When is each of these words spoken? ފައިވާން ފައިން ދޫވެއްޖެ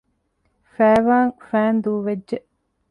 ފައިވާން 0.73 1.33
ފައިން 1.47 1.79
ދޫވެއްޖެ 1.83 2.37